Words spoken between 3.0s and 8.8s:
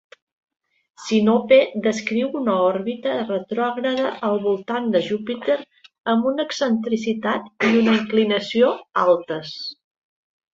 retrògrada al voltant de Júpiter amb una excentricitat i una inclinació